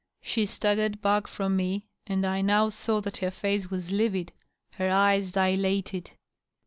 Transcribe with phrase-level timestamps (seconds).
[0.23, 4.33] She staggered baqk from me, and I now saw that her face was livid,
[4.71, 6.09] her eyes dilated.